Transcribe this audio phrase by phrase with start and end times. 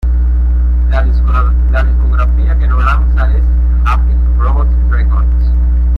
[0.89, 1.03] La
[1.83, 3.43] discográfica que lo lanza es
[3.85, 5.45] Happy Robot Records.